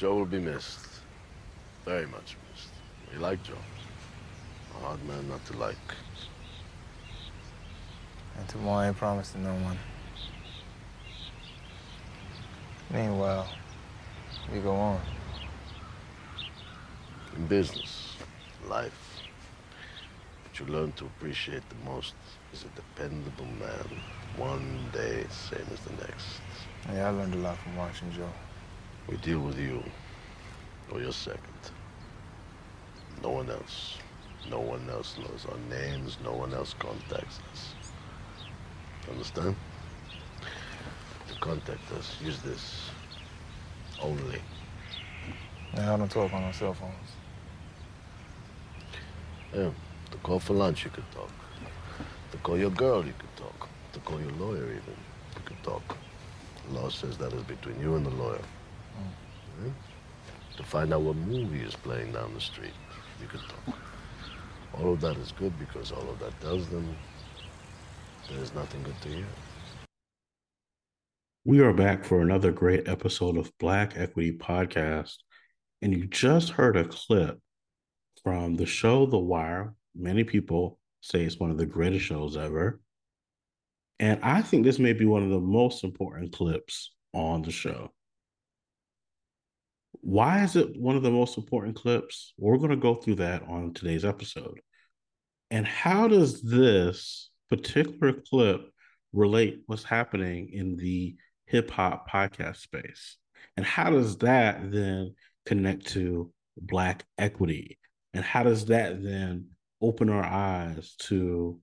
[0.00, 0.86] Joe will be missed.
[1.84, 2.70] Very much missed.
[3.12, 3.52] We like Joe.
[4.74, 5.76] A hard man not to like.
[8.38, 9.78] And tomorrow ain't promised to no one.
[12.90, 13.46] Meanwhile,
[14.50, 15.02] we go on.
[17.36, 18.16] In business,
[18.70, 19.20] life,
[20.44, 22.14] what you learn to appreciate the most
[22.54, 24.00] is a dependable man.
[24.38, 26.40] One day, same as the next.
[26.90, 28.32] Yeah, I learned a lot from watching Joe.
[29.10, 29.82] We deal with you,
[30.92, 31.42] or your second.
[33.22, 33.98] No one else.
[34.48, 36.16] No one else knows our names.
[36.22, 37.74] No one else contacts us.
[39.10, 39.56] Understand?
[41.28, 42.90] To contact us, use this.
[44.00, 44.40] Only.
[45.74, 46.94] Yeah, I don't talk on no cell phones.
[49.52, 49.70] Yeah.
[50.12, 51.32] To call for lunch, you could talk.
[52.30, 53.68] To call your girl, you could talk.
[53.92, 54.96] To call your lawyer, even,
[55.34, 55.96] you could talk.
[56.68, 58.40] The law says that is between you and the lawyer.
[59.62, 59.70] Yeah?
[60.56, 62.74] To find out what movie is playing down the street,
[63.20, 63.78] you could talk.
[64.78, 66.96] All of that is good because all of that tells them
[68.28, 69.26] there's nothing good to hear.
[71.44, 75.16] We are back for another great episode of Black Equity Podcast.
[75.82, 77.40] And you just heard a clip
[78.22, 79.74] from the show The Wire.
[79.94, 82.80] Many people say it's one of the greatest shows ever.
[83.98, 87.90] And I think this may be one of the most important clips on the show.
[89.92, 92.32] Why is it one of the most important clips?
[92.38, 94.60] We're going to go through that on today's episode.
[95.50, 98.70] And how does this particular clip
[99.12, 103.16] relate what's happening in the hip hop podcast space?
[103.56, 105.14] And how does that then
[105.46, 107.78] connect to Black equity?
[108.14, 109.48] And how does that then
[109.80, 111.58] open our eyes to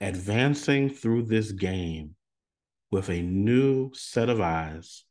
[0.00, 2.14] advancing through this game
[2.90, 5.04] with a new set of eyes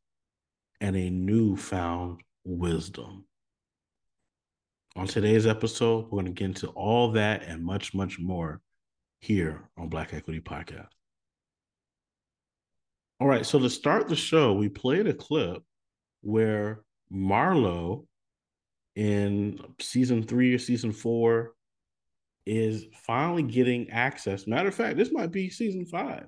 [0.82, 3.26] and a newfound wisdom?
[4.96, 8.62] On today's episode, we're going to get into all that and much, much more
[9.20, 10.90] here on Black Equity Podcast.
[13.20, 15.64] All right, so to start the show, we played a clip
[16.22, 16.84] where
[17.14, 18.06] Marlo
[18.96, 21.54] in season three or season four
[22.46, 24.48] is finally getting access.
[24.48, 26.28] Matter of fact, this might be season five.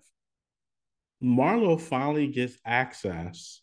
[1.24, 3.62] Marlo finally gets access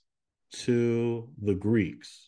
[0.52, 2.27] to the Greeks.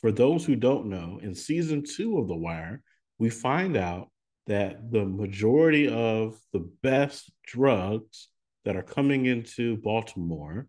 [0.00, 2.82] For those who don't know, in season two of The Wire,
[3.18, 4.10] we find out
[4.46, 8.28] that the majority of the best drugs
[8.64, 10.68] that are coming into Baltimore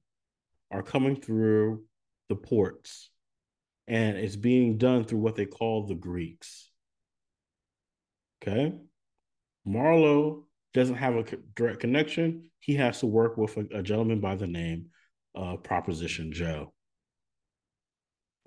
[0.72, 1.84] are coming through
[2.28, 3.10] the ports
[3.90, 6.70] and it's being done through what they call the Greeks.
[8.42, 8.74] Okay.
[9.68, 11.26] Marlo doesn't have a
[11.56, 12.52] direct connection.
[12.60, 14.88] He has to work with a, a gentleman by the name
[15.34, 16.74] of Proposition Joe.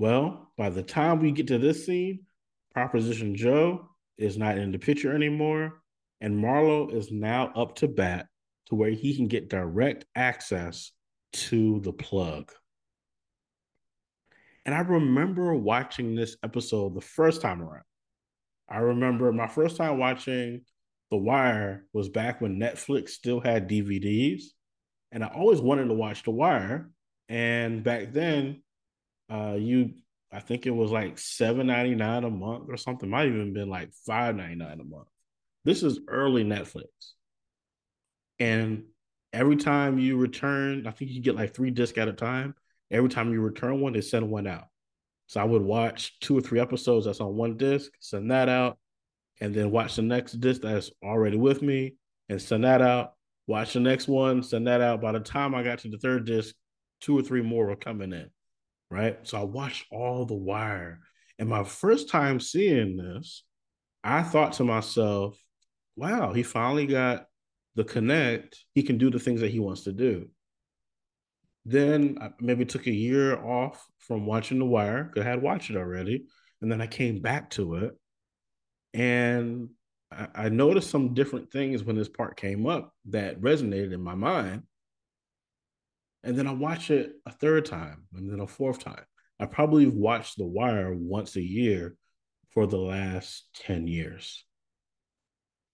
[0.03, 2.27] Well, by the time we get to this scene,
[2.75, 5.81] Proposition Joe is not in the picture anymore.
[6.21, 8.27] And Marlo is now up to bat
[8.67, 10.91] to where he can get direct access
[11.35, 12.51] to the plug.
[14.67, 17.85] And I remember watching this episode the first time around.
[18.69, 20.63] I remember my first time watching
[21.13, 24.47] The Wire was back when Netflix still had DVDs.
[25.13, 26.91] And I always wanted to watch The Wire.
[27.29, 28.63] And back then,
[29.33, 29.95] uh, you
[30.31, 33.09] I think it was like seven ninety nine a month or something.
[33.09, 35.09] Might even been like five ninety nine a month.
[35.65, 36.87] This is early Netflix,
[38.39, 38.85] and
[39.33, 42.55] every time you return, I think you get like three discs at a time.
[42.91, 44.67] Every time you return one, they send one out.
[45.29, 48.79] So I would watch two or three episodes that's on one disc, send that out,
[49.41, 51.95] and then watch the next disc that's already with me,
[52.29, 53.15] and send that out.
[53.47, 55.01] Watch the next one, send that out.
[55.01, 56.55] By the time I got to the third disc,
[57.01, 58.29] two or three more were coming in
[58.93, 59.19] right?
[59.23, 61.01] So I watched all The Wire.
[61.39, 63.43] And my first time seeing this,
[64.05, 65.39] I thought to myself,
[65.97, 67.27] wow, he finally got
[67.75, 68.59] the connect.
[68.75, 70.29] He can do the things that he wants to do.
[71.65, 75.71] Then I maybe took a year off from watching The Wire because I had watched
[75.71, 76.27] it already.
[76.61, 77.93] And then I came back to it.
[78.95, 79.71] And
[80.13, 84.15] I, I noticed some different things when this part came up that resonated in my
[84.15, 84.65] mind.
[86.25, 89.05] And then I watch it a third time and then a fourth time.
[89.41, 91.97] I probably watched The Wire once a year
[92.51, 94.45] for the last 10 years.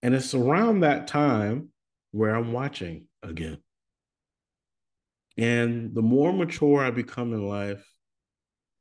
[0.01, 1.69] And it's around that time
[2.11, 3.59] where I'm watching again.
[5.37, 7.85] And the more mature I become in life,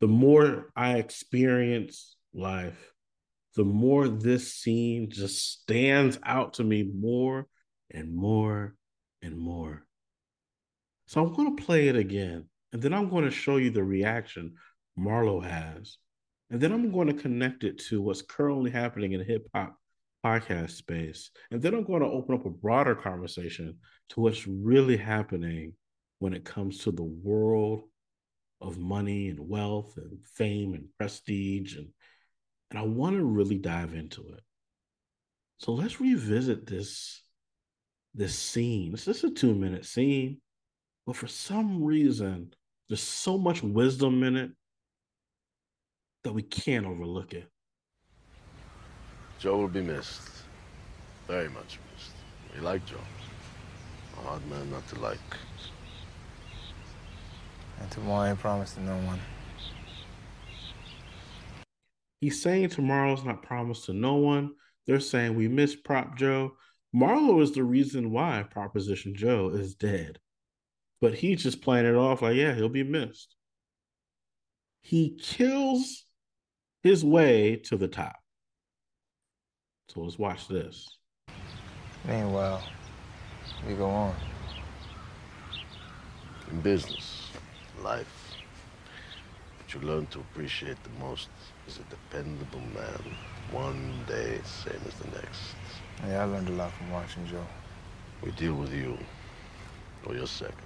[0.01, 2.93] the more I experience life,
[3.57, 7.47] the more this scene just stands out to me more
[7.91, 8.75] and more
[9.23, 9.88] and more.
[11.09, 12.45] So I'm going to play it again,
[12.75, 14.57] and then I'm going to show you the reaction
[14.99, 15.97] Marlo has.
[16.51, 19.75] And then I'm going to connect it to what's currently happening in hip hop
[20.23, 21.31] podcast space.
[21.51, 23.79] And then I'm going to open up a broader conversation
[24.11, 25.73] to what's really happening
[26.19, 27.85] when it comes to the world
[28.61, 31.77] of money and wealth and fame and prestige.
[31.77, 31.89] And,
[32.71, 34.43] and I want to really dive into it.
[35.61, 37.23] So let's revisit this,
[38.15, 38.91] this scene.
[38.91, 40.43] This is a two minute scene,
[41.09, 42.53] but for some reason,
[42.87, 44.51] there's so much wisdom in it
[46.23, 47.49] that we can't overlook it.
[49.39, 50.21] Joe will be missed.
[51.27, 52.11] Very much missed.
[52.55, 53.01] We like Joe.
[54.19, 55.19] A hard man not to like.
[57.81, 59.21] And tomorrow ain't promised to no one.
[62.21, 64.51] He's saying tomorrow's not promised to no one.
[64.87, 66.53] They're saying we miss Prop Joe.
[66.95, 70.19] Marlo is the reason why Proposition Joe is dead.
[71.01, 73.37] But he's just playing it off like, yeah, he'll be missed.
[74.83, 76.05] He kills
[76.83, 78.17] his way to the top.
[79.89, 80.89] So let's watch this.
[82.07, 82.63] Meanwhile,
[83.67, 84.15] we go on.
[86.51, 87.31] In business,
[87.83, 88.35] life,
[89.59, 91.29] what you learn to appreciate the most
[91.67, 93.17] is a dependable man.
[93.51, 95.55] One day, same as the next.
[96.07, 97.47] Yeah, I learned a lot from watching Joe.
[98.23, 98.97] We deal with you,
[100.07, 100.57] or your second.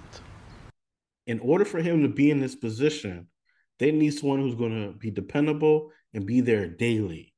[1.25, 3.27] In order for him to be in this position,
[3.79, 7.33] they need someone who's going to be dependable and be there daily.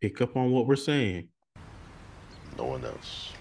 [0.00, 1.28] Pick up on what we're saying.
[2.56, 3.32] No one else.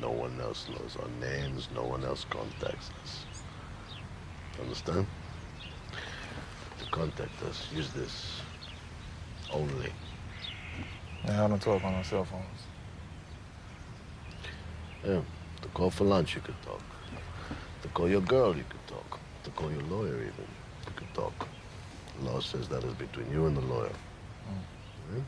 [0.00, 1.68] No one else knows our names.
[1.74, 3.24] No one else contacts us.
[4.60, 5.06] Understand?
[6.78, 8.40] To contact us, use this.
[9.52, 9.92] Only.
[11.24, 12.44] Yeah, I don't talk on our cell phones.
[15.04, 15.20] Yeah.
[15.62, 16.82] To call for lunch, you could talk.
[17.82, 19.20] To call your girl, you could talk.
[19.44, 20.46] To call your lawyer, even,
[20.86, 21.48] you could talk.
[22.18, 23.92] The law says that is between you and the lawyer.
[25.12, 25.22] Mm.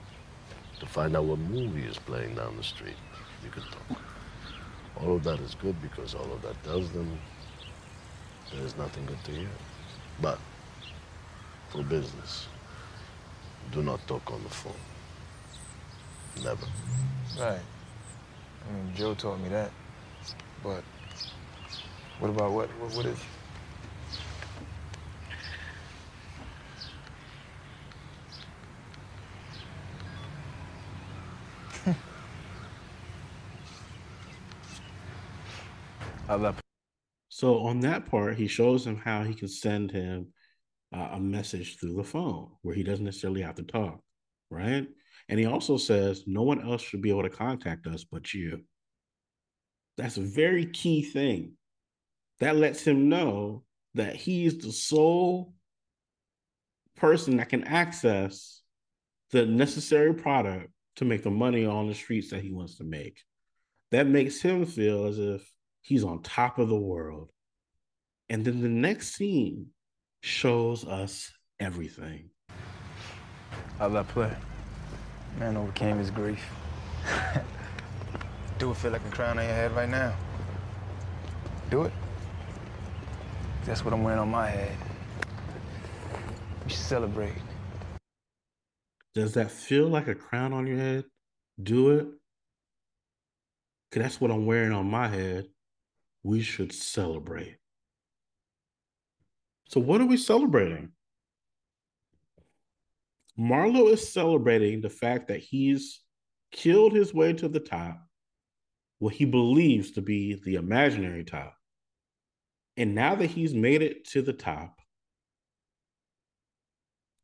[0.81, 2.97] To find out what movie is playing down the street,
[3.45, 4.01] you could talk.
[5.01, 7.19] All of that is good because all of that tells them
[8.53, 9.49] there is nothing good to hear.
[10.21, 10.39] But
[11.69, 12.47] for business,
[13.73, 14.73] do not talk on the phone.
[16.43, 16.67] Never.
[17.39, 17.61] Right.
[17.61, 19.71] I mean, Joe taught me that.
[20.63, 20.83] But
[22.19, 22.69] what about what?
[22.81, 23.19] What, what is?
[36.29, 36.61] I love.
[37.29, 40.33] So on that part, he shows him how he can send him
[40.93, 44.01] uh, a message through the phone where he doesn't necessarily have to talk,
[44.51, 44.89] right?
[45.29, 48.65] And he also says no one else should be able to contact us but you.
[49.99, 51.55] That's a very key thing.
[52.39, 53.65] That lets him know
[53.95, 55.53] that he's the sole
[56.97, 58.63] person that can access
[59.33, 63.21] the necessary product to make the money on the streets that he wants to make.
[63.91, 65.51] That makes him feel as if
[65.83, 67.33] he's on top of the world.
[68.31, 69.69] And then the next scene
[70.23, 72.31] shows us everything.
[73.79, 74.35] How'd that play?
[75.41, 76.45] Man overcame his grief.
[78.59, 80.13] Do it feel like a crown on your head right now?
[81.71, 81.93] Do it?
[83.65, 84.77] That's what I'm wearing on my head.
[86.65, 87.35] We should celebrate.
[89.15, 91.05] Does that feel like a crown on your head?
[91.63, 92.09] Do it?
[93.91, 95.47] Because that's what I'm wearing on my head.
[96.25, 97.57] We should celebrate.
[99.69, 100.91] So, what are we celebrating?
[103.39, 106.01] Marlo is celebrating the fact that he's
[106.51, 108.08] killed his way to the top,
[108.99, 111.55] what he believes to be the imaginary top.
[112.77, 114.77] And now that he's made it to the top,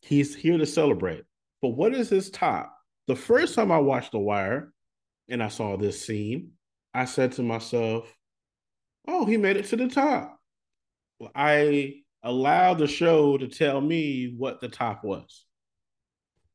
[0.03, 1.25] he's here to celebrate.
[1.63, 2.77] But what is his top?
[3.07, 4.73] The first time I watched The Wire
[5.29, 6.53] and I saw this scene,
[6.93, 8.13] I said to myself,
[9.07, 10.39] oh, he made it to the top.
[11.35, 15.45] I allowed the show to tell me what the top was.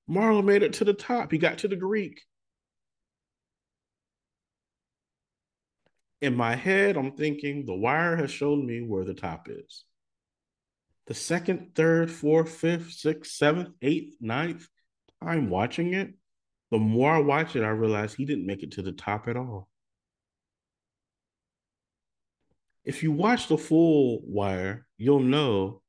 [0.09, 1.31] Marlo made it to the top.
[1.31, 2.21] He got to the Greek.
[6.21, 9.85] In my head, I'm thinking the wire has shown me where the top is.
[11.07, 14.67] The second, third, fourth, fifth, sixth, seventh, eighth, ninth
[15.23, 16.13] time watching it,
[16.71, 19.38] the more I watch it, I realize he didn't make it to the top at
[19.38, 19.69] all.
[22.83, 25.81] If you watch the full wire, you'll know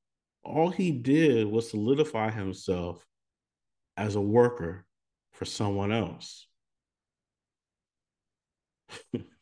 [0.42, 3.04] all he did was solidify himself
[3.96, 4.86] as a worker
[5.32, 6.46] for someone else.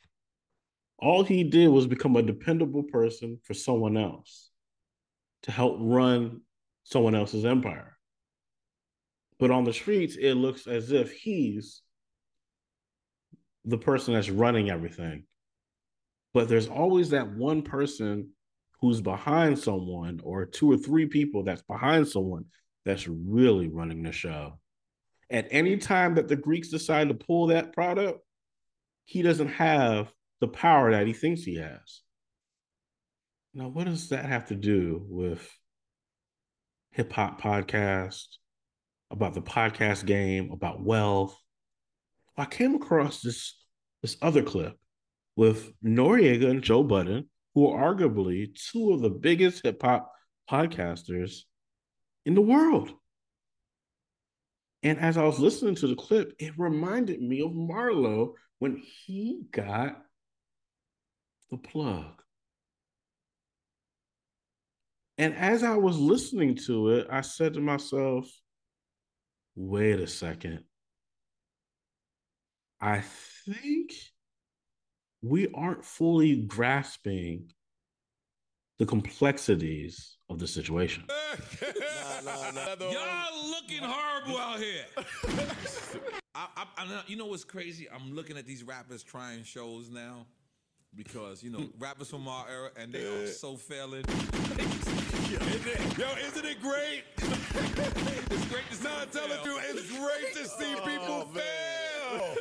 [0.98, 4.50] all he did was become a dependable person for someone else
[5.42, 6.40] to help run
[6.84, 7.96] someone else's empire.
[9.38, 11.82] But on the streets, it looks as if he's
[13.64, 15.24] the person that's running everything.
[16.34, 18.30] But there's always that one person
[18.80, 22.44] who's behind someone, or two or three people that's behind someone
[22.84, 24.58] that's really running the show.
[25.30, 28.20] At any time that the Greeks decide to pull that product,
[29.04, 32.02] he doesn't have the power that he thinks he has.
[33.54, 35.48] Now, what does that have to do with
[36.90, 38.26] hip hop podcast,
[39.10, 41.36] about the podcast game, about wealth?
[42.36, 43.56] I came across this
[44.02, 44.76] this other clip
[45.34, 50.12] with Noreaga and Joe Budden, who are arguably two of the biggest hip hop
[50.48, 51.40] podcasters
[52.24, 52.92] in the world.
[54.82, 59.42] And as I was listening to the clip, it reminded me of Marlo when he
[59.50, 60.00] got
[61.50, 62.22] the plug.
[65.16, 68.30] And as I was listening to it, I said to myself,
[69.56, 70.62] wait a second.
[72.80, 73.02] I
[73.44, 73.92] think
[75.20, 77.50] we aren't fully grasping
[78.78, 81.02] the complexities of the situation.
[81.08, 84.84] nah, nah, nah, Y'all looking horrible out here.
[86.36, 87.88] I, I, I, you know what's crazy?
[87.92, 90.26] I'm looking at these rappers trying shows now
[90.94, 94.04] because you know rappers from our era and they are so failing.
[95.28, 97.04] Yo, isn't it great?
[97.18, 98.84] it's great to see.
[98.84, 99.62] No, tell the truth.
[99.68, 102.36] It's great to see oh, people fail.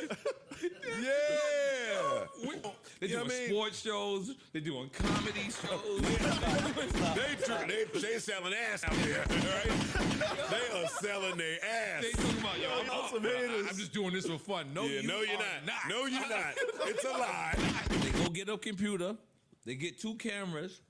[1.02, 2.48] yeah.
[2.48, 2.54] We,
[3.00, 3.48] they're doing I mean?
[3.48, 4.34] sports shows.
[4.52, 6.00] They're doing comedy shows.
[6.00, 7.34] they,
[7.66, 10.50] they they selling ass out there, right?
[10.50, 12.02] they are selling their ass.
[12.02, 12.68] They talking about yo.
[12.70, 14.74] I'm, I'm, I'm, just doing this for fun.
[14.74, 15.66] No, yeah, you no, you're not.
[15.66, 15.88] not.
[15.88, 16.54] No, you're not.
[16.86, 17.54] It's a lie.
[18.02, 19.16] They go get a computer.
[19.64, 20.80] They get two cameras.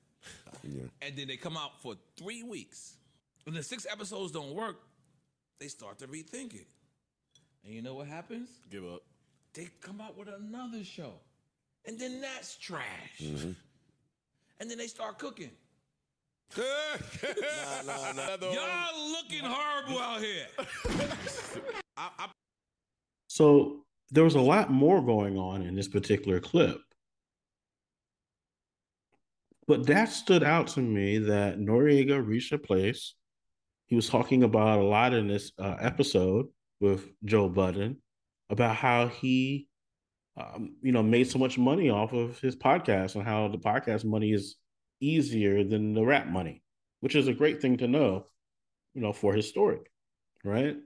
[0.62, 0.84] Yeah.
[1.02, 2.96] And then they come out for three weeks.
[3.44, 4.76] When the six episodes don't work,
[5.58, 6.66] they start to rethink it.
[7.64, 8.48] And you know what happens?
[8.70, 9.02] Give up.
[9.54, 11.14] They come out with another show.
[11.88, 12.84] And then that's trash.
[13.18, 13.52] Mm-hmm.
[14.60, 15.50] And then they start cooking.
[16.56, 16.62] nah,
[17.86, 18.36] nah, nah.
[18.40, 20.46] Y'all looking horrible out here.
[21.96, 22.28] I, I...
[23.28, 26.78] So there was a lot more going on in this particular clip.
[29.66, 33.14] But that stood out to me that Noreaga reached a place.
[33.86, 36.48] He was talking about a lot in this uh, episode
[36.80, 37.96] with Joe Budden
[38.50, 39.67] about how he,
[40.38, 44.04] um, you know, made so much money off of his podcast and how the podcast
[44.04, 44.56] money is
[45.00, 46.62] easier than the rap money,
[47.00, 48.26] which is a great thing to know,
[48.94, 49.80] you know, for his story,
[50.44, 50.76] right?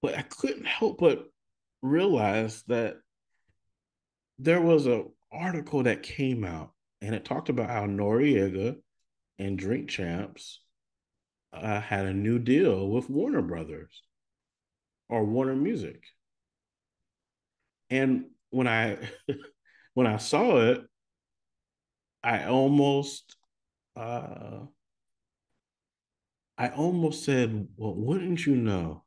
[0.00, 1.26] But I couldn't help but
[1.82, 2.96] realize that
[4.38, 8.76] there was a article that came out and it talked about how Noreaga
[9.38, 10.60] and Drink Champs
[11.52, 14.02] uh, had a new deal with Warner Brothers
[15.08, 16.02] or Warner Music.
[17.92, 18.96] And when I
[19.94, 20.82] when I saw it,
[22.24, 23.36] I almost
[23.94, 24.60] uh,
[26.56, 29.04] I almost said, "Well, wouldn't you know?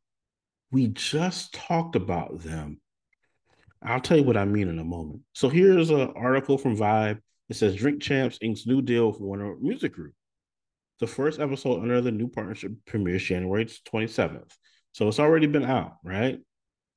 [0.72, 2.80] We just talked about them."
[3.82, 5.22] I'll tell you what I mean in a moment.
[5.34, 9.56] So here's an article from Vibe it says Drink Champs Inc.'s new deal with Warner
[9.62, 10.14] Music Group.
[11.00, 14.52] The first episode under the new partnership premieres January 27th.
[14.94, 16.40] So it's already been out, right?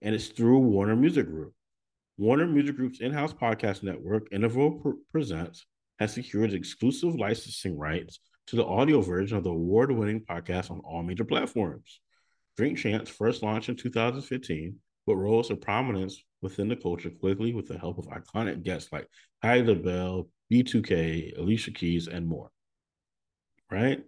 [0.01, 1.53] And it's through Warner Music Group.
[2.21, 4.83] Warner Music Group's in house podcast network, Interval
[5.13, 5.65] Presents,
[6.01, 10.81] has secured exclusive licensing rights to the audio version of the award winning podcast on
[10.81, 12.01] all major platforms.
[12.57, 14.75] Drink Champs first launched in 2015,
[15.07, 19.07] but rose to prominence within the culture quickly with the help of iconic guests like
[19.41, 22.51] Patti LaBelle, B2K, Alicia Keys, and more.
[23.71, 24.03] Right?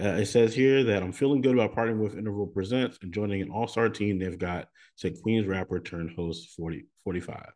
[0.00, 3.42] Uh, it says here that I'm feeling good about partnering with Interval Presents and joining
[3.42, 7.52] an all star team they've got, said Queens rapper turned host 40, 45.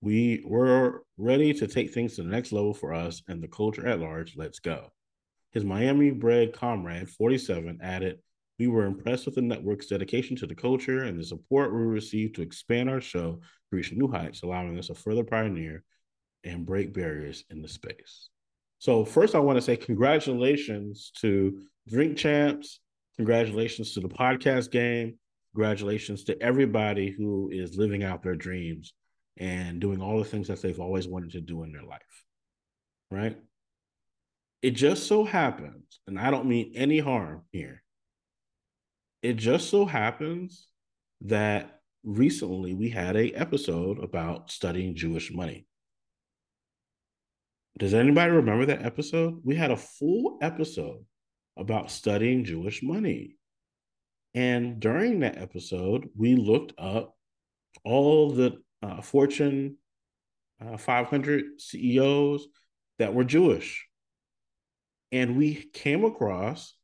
[0.00, 3.86] We were ready to take things to the next level for us and the culture
[3.88, 4.36] at large.
[4.36, 4.92] Let's go.
[5.50, 8.18] His Miami bred comrade, 47, added,
[8.60, 12.36] We were impressed with the network's dedication to the culture and the support we received
[12.36, 15.82] to expand our show to reach new heights, allowing us to further pioneer
[16.44, 18.28] and break barriers in the space.
[18.78, 22.80] So, first, I want to say congratulations to Drink Champs.
[23.16, 25.18] Congratulations to the podcast game.
[25.54, 28.92] Congratulations to everybody who is living out their dreams
[29.36, 32.00] and doing all the things that they've always wanted to do in their life.
[33.10, 33.36] Right?
[34.62, 37.82] It just so happens, and I don't mean any harm here,
[39.22, 40.68] it just so happens
[41.22, 45.66] that recently we had a episode about studying Jewish money.
[47.78, 49.40] Does anybody remember that episode?
[49.44, 51.04] We had a full episode
[51.56, 53.36] about studying Jewish money.
[54.32, 57.16] And during that episode, we looked up
[57.84, 59.76] all the uh, Fortune
[60.64, 62.46] uh, 500 CEOs
[62.98, 63.86] that were Jewish.
[65.10, 66.74] And we came across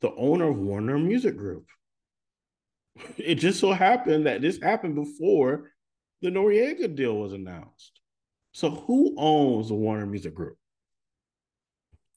[0.00, 1.66] the owner of Warner Music Group.
[3.16, 5.70] It just so happened that this happened before
[6.22, 7.99] the Noreaga deal was announced.
[8.52, 10.56] So, who owns the Warner Music Group?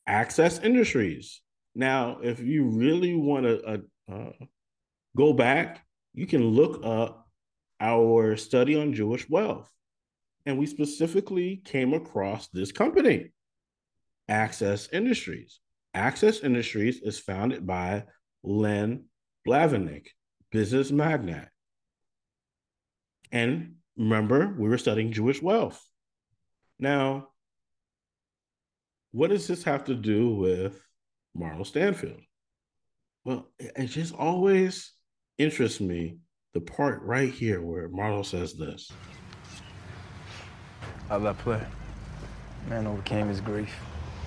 [0.08, 1.42] Access Industries.
[1.76, 3.78] Now, if you really want to uh,
[4.12, 4.46] uh,
[5.16, 7.28] go back, you can look up
[7.80, 9.70] our study on Jewish wealth.
[10.46, 13.32] And we specifically came across this company,
[14.28, 15.60] Access Industries.
[15.94, 18.04] Access Industries is founded by
[18.44, 19.06] Len
[19.48, 20.08] Blavatnik,
[20.52, 21.48] business magnate.
[23.32, 25.82] And remember, we were studying Jewish wealth.
[26.84, 27.30] Now,
[29.14, 30.86] what does this have to do with
[31.34, 32.20] Marlo Stanfield?
[33.24, 34.92] Well, it just always
[35.38, 36.18] interests me
[36.54, 38.92] the part right here where Marlo says this.
[41.08, 41.66] How that play?
[42.68, 43.74] Man overcame his grief.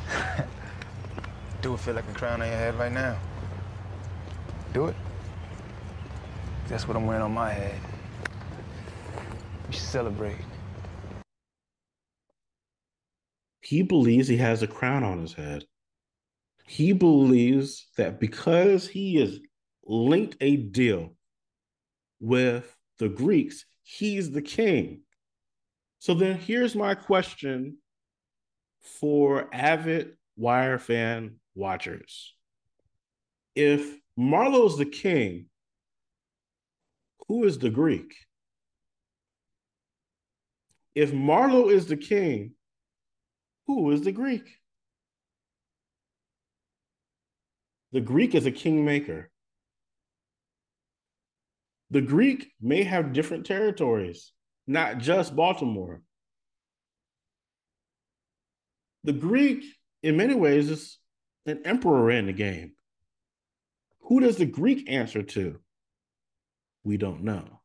[1.61, 3.19] Do it feel like a crown on your head right now?
[4.73, 4.97] Do it?
[6.69, 7.79] That's what I'm wearing on my head.
[9.69, 10.37] We should celebrate.
[13.67, 15.65] He believes he has a crown on his head.
[16.69, 19.41] He believes that because he has
[19.85, 21.17] linked a deal
[22.21, 25.01] with the Greeks, he's the king.
[25.99, 27.79] So then here's my question
[28.79, 32.37] for avid Wire fan watchers.
[33.57, 35.47] If Marlo's the king,
[37.27, 38.15] who is the Greek?
[40.95, 42.53] If Marlo is the king,
[43.67, 44.49] who is the Greek?
[47.93, 49.31] The Greek is a kingmaker.
[51.91, 54.33] The Greek may have different territories,
[54.67, 56.03] not just Baltimore.
[59.05, 59.65] The Greek,
[60.03, 60.99] in many ways, is
[61.47, 62.73] an emperor in the game.
[64.01, 65.61] Who does the Greek answer to?
[66.85, 67.61] We don't know.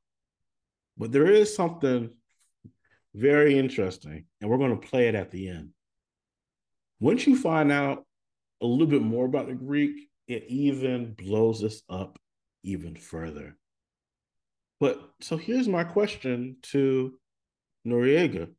[0.97, 2.11] But there is something
[3.15, 5.71] very interesting, and we're going to play it at the end.
[7.01, 8.05] Once you find out
[8.61, 12.17] a little bit more about the Greek, it even blows us up
[12.63, 13.57] even further.
[14.79, 17.13] But so here's my question to
[17.85, 18.49] Noreaga.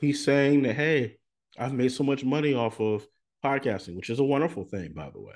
[0.00, 1.18] He's saying that, hey,
[1.58, 3.06] I've made so much money off of
[3.44, 5.34] podcasting, which is a wonderful thing, by the way.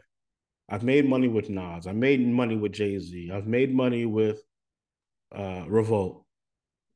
[0.68, 1.88] I've made money with Nas.
[1.88, 3.30] I made money with Jay Z.
[3.32, 4.40] I've made money with
[5.34, 6.24] uh, Revolt.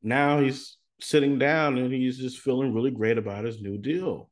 [0.02, 4.30] Now he's sitting down and he's just feeling really great about his new deal,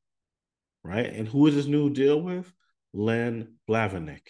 [0.84, 1.12] right?
[1.12, 2.52] And who is his new deal with?
[2.92, 4.20] Len Blavatnik.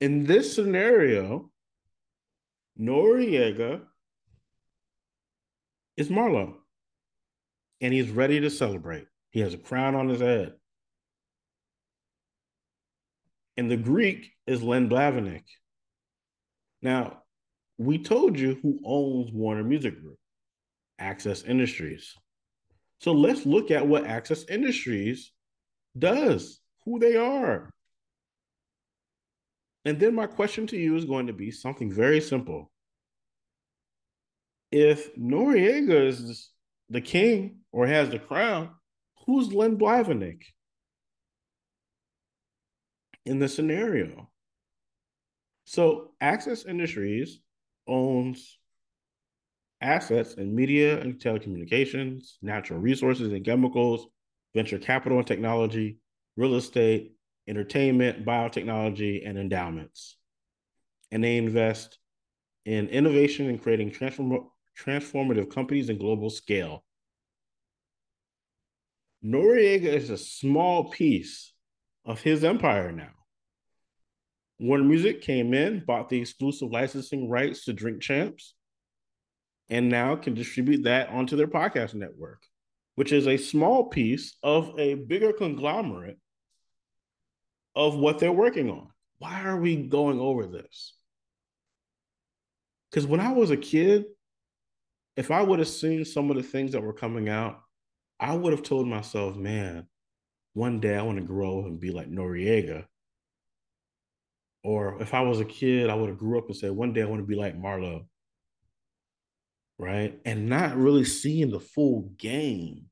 [0.00, 1.50] In this scenario,
[2.78, 3.82] Noreaga
[5.96, 6.54] is Marlo,
[7.80, 9.06] and he's ready to celebrate.
[9.30, 10.54] He has a crown on his head.
[13.56, 15.44] And the Greek is Len Blavatnik.
[16.80, 17.22] Now,
[17.78, 20.18] we told you who owns Warner Music Group,
[20.98, 22.14] Access Industries.
[23.02, 25.32] So let's look at what Access Industries
[25.98, 27.68] does, who they are.
[29.84, 32.70] And then my question to you is going to be something very simple.
[34.70, 36.50] If Noreaga is
[36.90, 38.70] the king or has the crown,
[39.26, 40.44] who's Len Blavatnik
[43.26, 44.30] in the scenario?
[45.64, 47.40] So Access Industries
[47.88, 48.58] owns
[49.82, 54.06] assets in media and telecommunications, natural resources and chemicals,
[54.54, 55.98] venture capital and technology,
[56.36, 57.14] real estate,
[57.48, 60.16] entertainment, biotechnology, and endowments.
[61.10, 61.98] And they invest
[62.64, 66.84] in innovation and creating transform- transformative companies and global scale.
[69.24, 71.52] Noreaga is a small piece
[72.04, 73.10] of his empire now.
[74.58, 78.54] Warner Music came in, bought the exclusive licensing rights to Drink Champs,
[79.72, 82.44] and now can distribute that onto their podcast network,
[82.96, 86.18] which is a small piece of a bigger conglomerate
[87.74, 88.88] of what they're working on.
[89.18, 90.92] Why are we going over this?
[92.90, 94.04] Because when I was a kid,
[95.16, 97.58] if I would have seen some of the things that were coming out,
[98.20, 99.86] I would have told myself, man,
[100.52, 102.84] one day I want to grow and be like Noreaga.
[104.64, 107.00] Or if I was a kid, I would have grew up and said, one day
[107.00, 108.04] I want to be like Marlo.
[109.82, 110.16] Right.
[110.24, 112.84] And not really seeing the full game.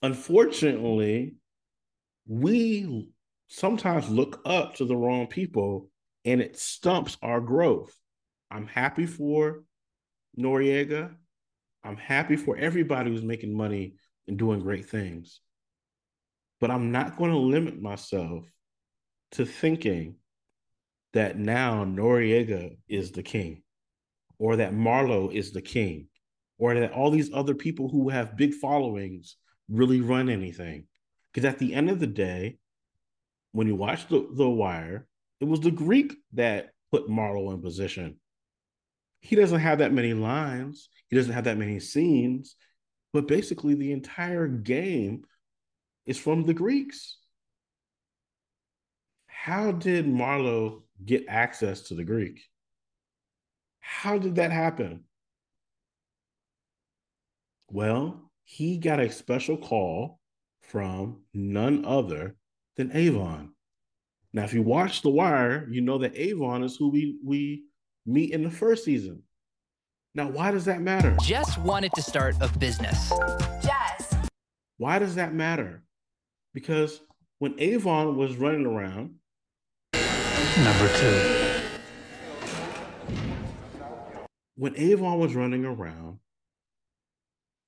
[0.00, 1.34] Unfortunately,
[2.28, 3.08] we
[3.48, 5.90] sometimes look up to the wrong people
[6.24, 7.92] and it stumps our growth.
[8.48, 9.64] I'm happy for
[10.38, 11.16] Noreaga.
[11.82, 13.96] I'm happy for everybody who's making money
[14.28, 15.40] and doing great things.
[16.60, 18.44] But I'm not going to limit myself
[19.32, 20.14] to thinking
[21.12, 23.64] that now Noreaga is the king,
[24.38, 26.06] or that Marlo is the king,
[26.58, 29.36] or that all these other people who have big followings
[29.68, 30.86] really run anything.
[31.32, 32.58] Because at the end of the day,
[33.52, 35.06] when you watch the, the Wire,
[35.40, 38.18] it was the Greek that put Marlo in position.
[39.20, 42.54] He doesn't have that many lines, he doesn't have that many scenes,
[43.12, 45.22] but basically the entire game
[46.06, 47.18] is from the Greeks.
[49.26, 52.40] How did Marlo get access to the Greek?
[53.88, 55.04] How did that happen?
[57.70, 60.20] Well, he got a special call
[60.60, 62.36] from none other
[62.76, 63.54] than Avon.
[64.34, 67.64] Now, if you watch The Wire, you know that Avon is who we we
[68.04, 69.22] meet in the first season.
[70.14, 71.16] Now, why does that matter?
[71.22, 73.10] Jess wanted to start a business.
[73.62, 74.14] Jess.
[74.76, 75.82] Why does that matter?
[76.52, 77.00] Because
[77.38, 79.14] when Avon was running around,
[80.64, 81.37] Number two.
[84.58, 86.18] When Avon was running around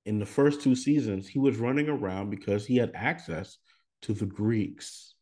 [0.05, 3.57] in the first two seasons, he was running around because he had access
[4.01, 5.15] to the Greeks.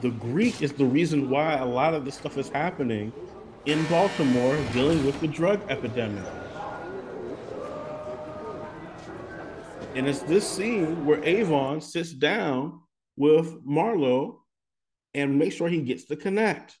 [0.00, 3.12] The Greek is the reason why a lot of the stuff is happening
[3.66, 6.24] in Baltimore dealing with the drug epidemic.
[9.94, 12.80] And it's this scene where Avon sits down
[13.16, 14.38] with Marlo
[15.14, 16.76] and make sure he gets the connect.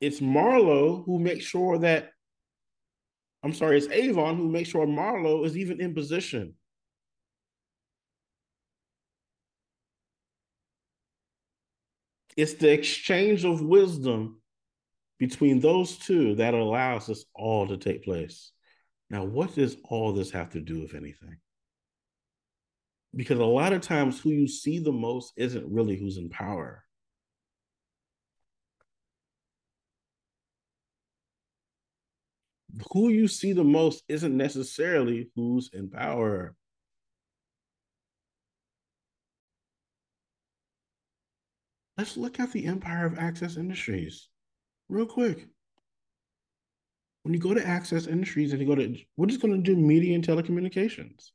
[0.00, 2.10] It's Marlo who makes sure that,
[3.42, 6.54] I'm sorry, it's Avon who makes sure Marlo is even in position.
[12.36, 14.40] It's the exchange of wisdom
[15.18, 18.52] between those two that allows this all to take place.
[19.10, 21.38] Now, what does all this have to do with anything?
[23.14, 26.84] Because a lot of times, who you see the most isn't really who's in power.
[32.92, 36.54] Who you see the most isn't necessarily who's in power.
[41.98, 44.28] Let's look at the empire of access industries
[44.88, 45.48] real quick.
[47.22, 49.76] When you go to access industries and you go to, we're just going to do
[49.76, 51.30] media and telecommunications.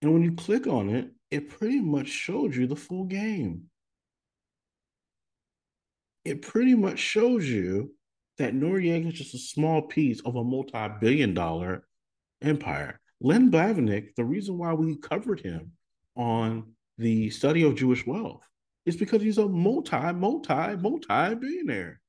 [0.00, 3.64] And when you click on it, it pretty much showed you the full game.
[6.24, 7.94] It pretty much shows you
[8.38, 11.84] that Noreaga is just a small piece of a multi billion dollar
[12.42, 13.00] empire.
[13.20, 15.72] Len Blavatnik, the reason why we covered him
[16.14, 18.42] on the study of Jewish wealth
[18.86, 22.00] is because he's a multi, multi, multi billionaire.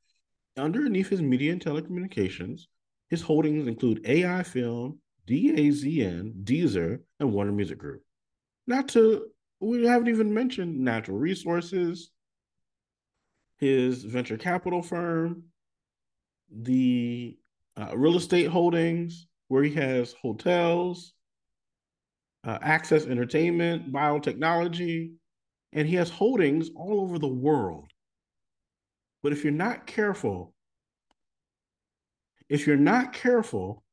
[0.60, 2.64] Underneath his media and telecommunications,
[3.10, 8.04] his holdings include AI Film, DAZN, Deezer, and Warner Music Group.
[8.68, 9.28] Not to,
[9.60, 12.12] we haven't even mentioned natural resources,
[13.58, 15.44] his venture capital firm,
[16.52, 17.38] the
[17.78, 21.14] uh, real estate holdings, where he has hotels,
[22.44, 25.14] uh, access entertainment, biotechnology,
[25.74, 27.92] and he has holdings all over the world.
[29.22, 30.54] But if you're not careful,
[32.48, 33.84] if you're not careful,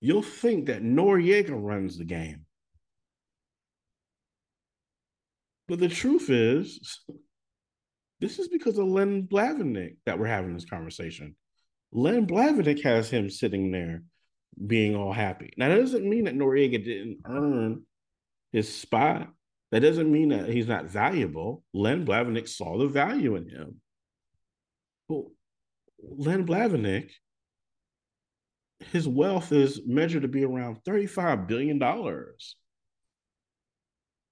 [0.00, 2.44] you'll think that Noreaga runs the game.
[5.66, 7.00] But the truth is,
[8.20, 11.36] this is because of Len Blavatnik that we're having this conversation.
[11.92, 14.02] Len Blavatnik has him sitting there
[14.66, 15.52] being all happy.
[15.56, 17.82] Now, that doesn't mean that Noreaga didn't earn
[18.52, 19.28] his spot.
[19.70, 21.62] That doesn't mean that he's not valuable.
[21.74, 23.80] Len Blavatnik saw the value in him.
[25.08, 25.32] Well,
[26.02, 27.10] Len Blavatnik,
[28.92, 31.80] his wealth is measured to be around $35 billion.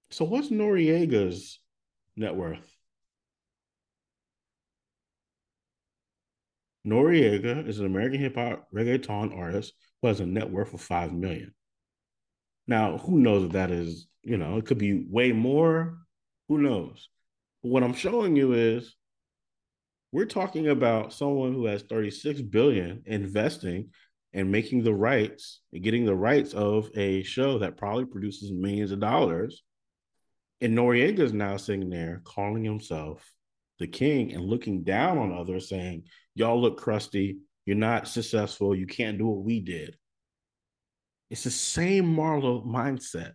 [0.09, 1.59] So, what's Noreaga's
[2.15, 2.71] net worth?
[6.85, 11.11] Noreaga is an American hip hop reggaeton artist who has a net worth of five
[11.11, 11.53] million.
[12.65, 15.97] Now, who knows if that is, you know, it could be way more.
[16.47, 17.09] Who knows?
[17.61, 18.95] But what I'm showing you is
[20.11, 23.89] we're talking about someone who has 36 billion investing
[24.33, 28.91] and making the rights and getting the rights of a show that probably produces millions
[28.91, 29.63] of dollars.
[30.61, 33.29] And Noreaga is now sitting there calling himself
[33.79, 36.03] the king and looking down on others, saying,
[36.35, 37.39] Y'all look crusty.
[37.65, 38.75] You're not successful.
[38.75, 39.97] You can't do what we did.
[41.29, 43.33] It's the same Marlo mindset.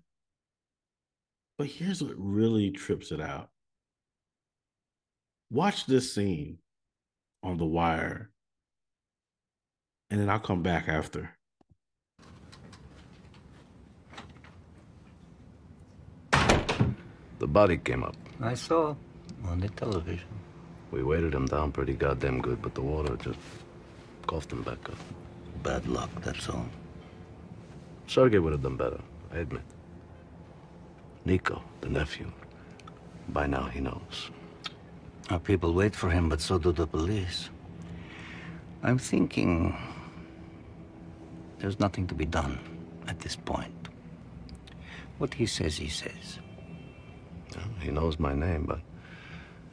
[1.59, 3.51] But here's what really trips it out.
[5.53, 6.61] Watch this scene
[7.43, 8.31] on The Wire,
[10.09, 11.37] and then I'll come back after.
[17.39, 18.17] The body came up.
[18.41, 18.97] I saw
[19.45, 20.27] on the television.
[20.91, 23.39] We weighted him down pretty goddamn good, but the water just
[24.27, 24.97] coughed him back up.
[25.63, 26.65] Bad luck, that's all.
[28.07, 29.65] Sergey would have done better, I admit.
[31.27, 32.33] Nico, the nephew.
[33.29, 34.31] By now he knows.
[35.33, 37.49] Our people wait for him, but so do the police.
[38.83, 39.75] I'm thinking
[41.59, 42.59] there's nothing to be done
[43.09, 43.89] at this point.
[45.17, 46.39] What he says, he says.
[47.57, 48.81] Well, he knows my name, but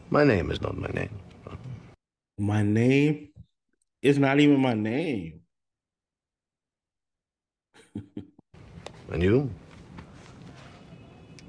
[0.10, 1.20] my name is not my name.
[2.38, 3.28] My name
[4.02, 5.42] is not even my name.
[9.12, 9.50] And you?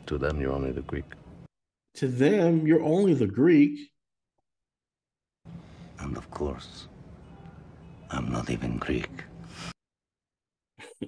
[0.06, 1.04] To them, you're only the Greek.
[1.96, 3.89] To them, you're only the Greek.
[6.00, 6.88] And of course,
[8.10, 9.10] I'm not even Greek.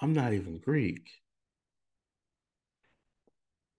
[0.00, 1.10] I'm not even Greek.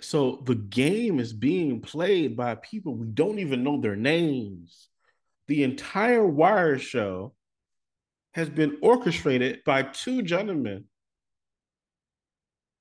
[0.02, 4.90] So the game is being played by people we don't even know their names.
[5.48, 7.34] The entire Wire show
[8.34, 10.86] has been orchestrated by two gentlemen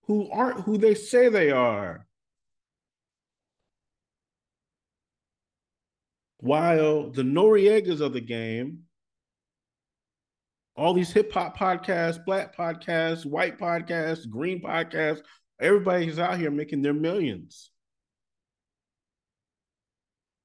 [0.06, 2.06] who aren't who they say they are.
[6.42, 8.80] While the Noreagas of the game,
[10.74, 15.22] all these hip hop podcasts, black podcasts, white podcasts, green podcasts,
[15.60, 17.70] everybody's out here making their millions.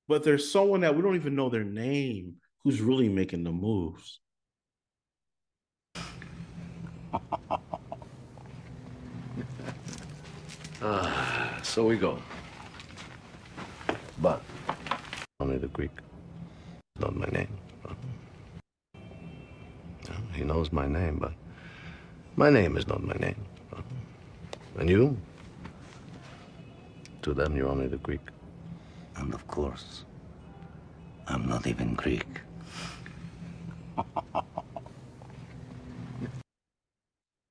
[0.07, 4.19] But there's someone that we don't even know their name who's really making the moves.
[10.79, 12.21] Ah, so we go.
[14.21, 14.43] But
[15.57, 15.91] only the Greek.
[16.99, 17.57] Not my name.
[20.33, 21.33] He knows my name, but
[22.35, 23.43] my name is not my name.
[24.77, 25.17] And you?
[27.23, 28.21] To them, you're only the Greek.
[29.15, 30.05] And of course,
[31.27, 32.27] I'm not even Greek.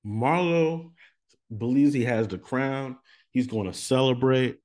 [0.06, 0.92] Marlo
[1.58, 2.98] believes he has the crown.
[3.30, 4.60] He's going to celebrate.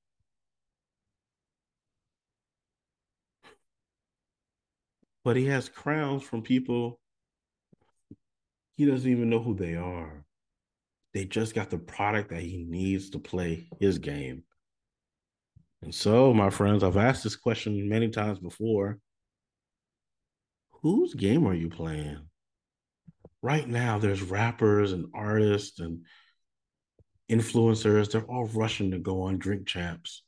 [5.23, 6.99] But he has crowns from people
[8.81, 10.25] he doesn't even know who they are.
[11.13, 14.43] They just got the product that he needs to play his game.
[15.84, 18.97] And so, my friends, I've asked this question many times before.
[20.81, 22.27] Whose game are you playing?
[23.43, 26.05] Right now, there's rappers and artists and
[27.29, 28.12] influencers.
[28.12, 30.23] They're all rushing to go on Drink Champs.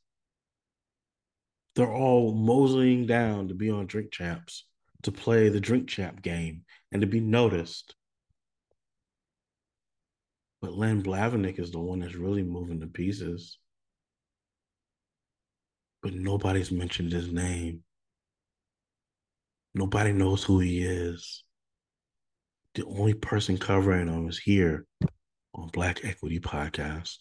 [1.74, 4.64] They're all moseying down to be on Drink Champs,
[5.04, 6.62] to play the Drink Champ game
[6.92, 7.94] and to be noticed.
[10.60, 13.58] But Len Blavatnik is the one that's really moving the pieces.
[16.02, 17.82] But nobody's mentioned his name.
[19.74, 21.44] Nobody knows who he is.
[22.74, 24.86] The only person covering him is here
[25.54, 27.18] on Black Equity Podcast.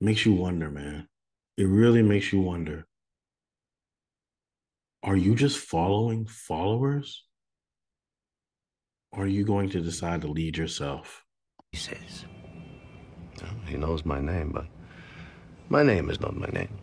[0.00, 1.08] Makes you wonder, man.
[1.56, 2.86] It really makes you wonder.
[5.04, 7.24] Are you just following followers?
[9.12, 11.24] Or are you going to decide to lead yourself?
[11.72, 12.24] He says.
[13.40, 14.66] Well, He knows my name, but
[15.68, 16.78] my name is not my name.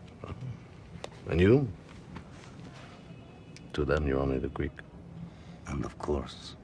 [1.30, 1.68] And you?
[3.72, 4.72] To them, you're only the Greek.
[5.66, 6.56] And of course,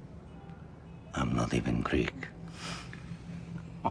[1.15, 2.29] I'm not even Greek.